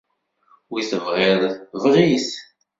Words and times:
Wi 0.71 0.81
tebɣiḍ 0.89 1.41
bɣiɣ-t. 1.81 2.29